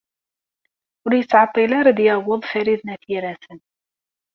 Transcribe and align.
Ur 1.05 1.11
yettɛeṭṭil 1.15 1.71
ara 1.79 1.89
ad 1.91 1.95
d-yaweḍ 1.97 2.41
Farid 2.51 2.81
n 2.83 2.93
At 2.93 3.03
Yiraten. 3.09 3.59